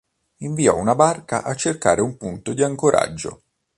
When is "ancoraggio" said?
2.63-3.43